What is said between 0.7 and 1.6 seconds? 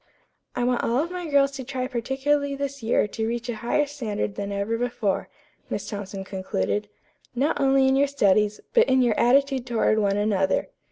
all my girls